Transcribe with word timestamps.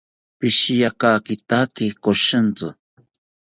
Pishiya 0.39 0.89
kakitaki 0.99 1.85
koshintzi 2.03 2.67